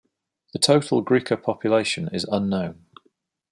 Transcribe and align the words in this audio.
The 0.53 0.57
total 0.57 1.01
Griqua 1.05 1.37
population 1.43 2.09
is 2.11 2.23
unknown. 2.31 2.87